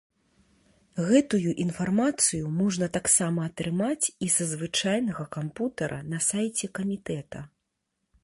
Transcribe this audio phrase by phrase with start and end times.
[1.09, 7.39] Гэтую інфармацыю можна таксама атрымаць і са звычайнага кампутара на сайце камітэта.